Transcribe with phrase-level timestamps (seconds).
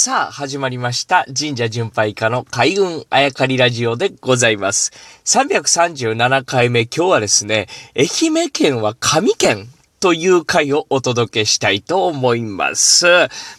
[0.00, 1.26] さあ、始まりました。
[1.36, 4.92] 神社巡拝家の海運あやかりラジオでございます。
[5.24, 7.66] 337回目、今日はですね、
[7.96, 8.06] 愛
[8.44, 9.66] 媛県は神県
[10.00, 13.06] という回をお届けしたいと思います。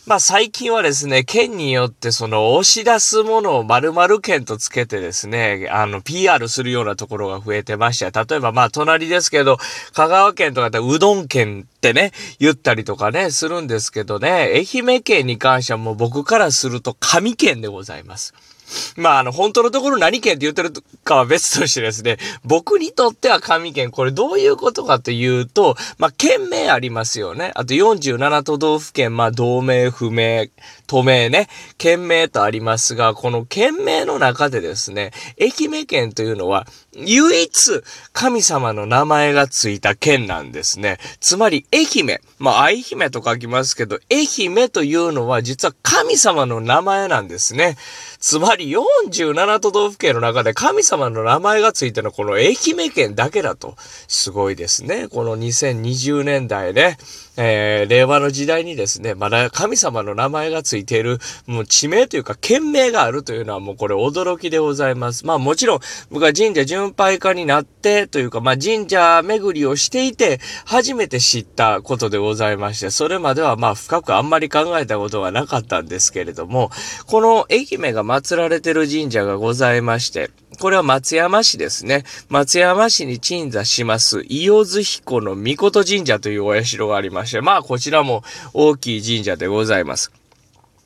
[0.05, 8.23] まあ最近はですね、県によってその押し出すものを〇〇県とつけてですね、あの PR するようなところが増えてました。
[8.23, 9.57] 例えばまあ隣ですけど、
[9.94, 18.34] 香川県とかでうどん県ってね、言ったりとかね、するんですけどね、愛媛県に関してはもう僕からすると神県でございます。
[18.96, 20.72] まあ、あの、本当のところ何県って言ってる
[21.04, 27.52] かは別としてですね、僕にとっては神県、これどういうことかというと、まあ、県名ありますよね。
[27.55, 30.48] あと47都道府県、まあ、同名、不明、
[30.89, 40.97] 都名ね、県名とありますが、この県名の中でですね、愛媛県というのは、唯一神様の名前がついた県なんですね。
[41.20, 42.20] つまり、愛媛。
[42.39, 47.77] まあ、愛媛と書きますけど、愛媛というのは実は神様の名前なんですね。
[48.19, 53.75] つまり47都道府県の中で神様の名前がついてのこの愛媛県だけだと。
[54.08, 55.08] すごいですね。
[55.08, 56.97] この2020年代ね。
[57.42, 65.25] えー、令和の時代にですね、まだ神様の名前がついている、もう地名というか県名があるというのはもうこれ驚きでございます。
[65.25, 76.71] まあもちろん、僕は神社巡拝家になってというか、まあ神社巡りをしていて、初めて知ったことでございまして、それまではまあ深くあんまり考えたことがなかったんですけれども、
[77.05, 82.03] この愛媛が祀られてる神社がございまして、これは松山市ですね。
[82.27, 90.11] 松山市に鎮座します、伊予津彦の御事神社というお社がありまして、まあこちらも大きい神社でございます。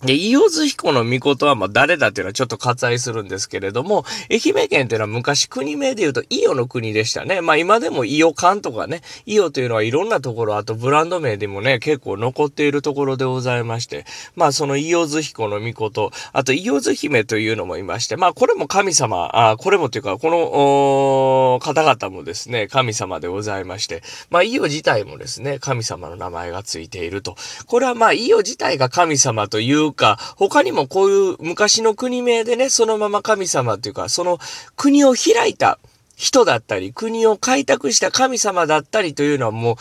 [0.06, 7.42] で、伊予津彦の御事はま誰だっていうのはちょっと割愛するんですけれども、愛媛県っていうのは昔国名で言うと伊予の国でしたね。
[7.42, 27.36] まあ今でも伊予館とかね、伊予というのはいろんなところ、あとブランド名でもね、結構残っているところでございまして、まあその伊予津彦の御事、あと伊予津姫というのもいまして、まあこれも神様、あこれもというか、この方々もですね、神様でございまして、まあ伊予自体もですね、神様の名前がついていると。
[27.68, 34.40] これはまあ伊予自体が神様というか、他にもこういう昔の国名でね、そのまま神様っていうか、その
[34.76, 35.80] 国を開いた
[36.16, 39.76] 人だったり、国を開拓した神様だったりというのはもう、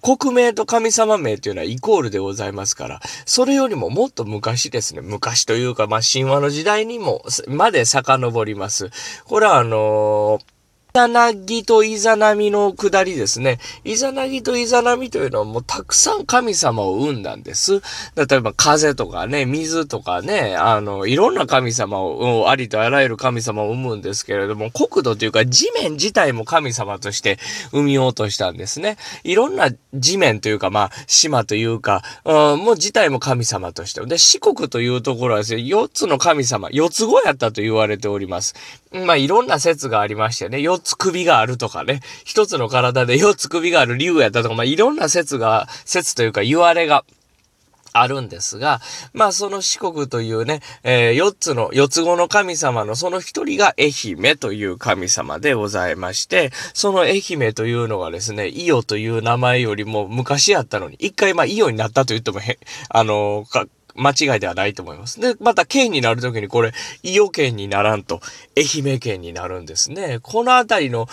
[0.00, 8.90] 国名と神様名というのはイコールでございますから、それよりももっと昔ですね、昔というか、まあ、神話の時代にも、まで遡ります。
[9.24, 10.53] これはあのー
[10.96, 13.58] ザナギとイザナミの下りですね。
[13.82, 17.82] イザナギとイザナミというのはもうたくさん神様を生んだんです。
[18.14, 27.40] 例えば風とかね、水とかね、あの、いろんな神様を、ありとあらゆる神様を生むんですけれども、国土というか地面自体も神様として
[27.72, 28.96] 生みようとしたんですね。
[29.24, 34.06] いろんな地面というか、まあ、島というか、うん、もう自体も神様として。
[34.06, 38.54] で、四国というところはですね、四つの神様、四つ子やったと言われております。
[38.94, 47.04] まあ、いろんな説がありましてね、四つ首があるとかね、一つの体で四つ首がある竜やったとか、まあ、いろんな説が、説というか言われが、
[47.96, 48.80] あるんですが、
[49.12, 65.20] まあその四国というね、えー、四つの、四つ子の神様のその一人が愛媛という神様でございまして、その愛媛というのがですね、伊予という名前よりも昔あったのに、一回まあ伊予になったと言ってもへ、あのー、間違いではないと思います。
[65.20, 66.72] で、また県になるときにこれ、
[67.02, 68.20] 伊予県にならんと、
[68.56, 70.18] 愛媛県になるんですね。
[70.22, 71.08] このあたりの、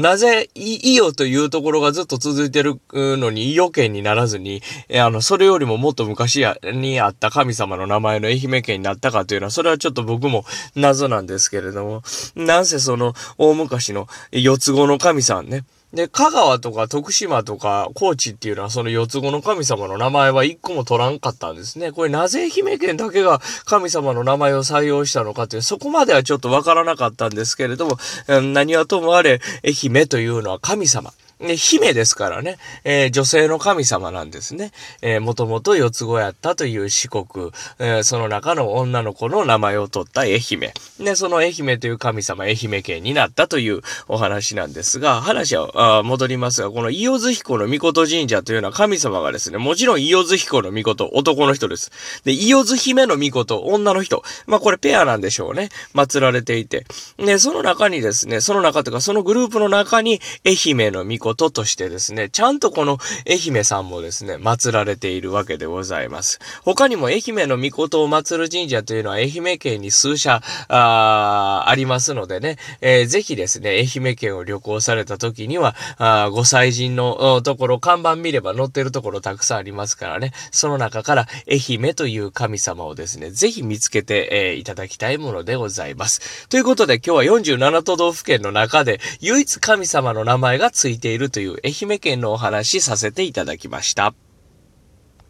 [0.00, 4.62] なぜ、伊予というところがずっと続いてるのに、伊予県にならずに、
[4.94, 10.44] あの、それよりももっと昔にあった神様の名前の愛媛県になったかというのは、それはちょっと僕も
[10.74, 12.02] 謎なんですけれども、
[12.36, 21.92] なんせその、大昔の四つ子の神さんね、で、香川とか徳島とか高知っていうのはその四つ子の神様の名前は一個も取らんかったんですね。
[21.92, 31.12] これなぜ愛媛県だけが神様の名前を採用したのかっていう、そこまではちょっとわからなかったんですけれども、何はともあれ、愛媛というのは神様。
[31.42, 34.70] ね、姫ですからね、えー、女性の神様なんですね。
[35.02, 37.50] えー、もともと四つ子やったという四国、
[37.80, 40.72] えー、その中の女の子の名前を取った愛媛。
[41.00, 51.90] で、その愛媛という神様、愛媛県になったというお話なんですが、話は戻りますが、この伊予津彦の御事神社というのは神様がですね、もちろん伊予津彦の御事、男の人です。
[52.24, 54.22] で、伊予津姫の御事、女の人。
[54.46, 55.70] まあこれペアなんでしょうね。
[55.92, 56.86] 祀られていて。
[57.18, 60.54] で、その中にですね、その中というかそのグループの中に愛
[60.86, 66.40] 媛の御事こととしてですね、ちゃんとこの愛媛さんもですね、祀られているわけでございます。
[66.62, 86.46] 他にも愛媛の御事を祀る神社というのは愛媛県に数社、あありますのでね、えー、ぜひですね、愛媛県を旅行された時には、あご祭神のところ、看板見れば載ってるところたくさんありますからね、その中から愛媛という神様をですね、ぜひ見つけて、えー、いただきたいものでございます。
[86.48, 94.14] ということで今日は47都道府県の中で唯一神様の名前がついているという愛媛県のお話させていただきました。